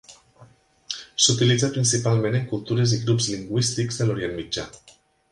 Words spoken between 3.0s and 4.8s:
grups lingüístics de l'Orient Mitjà.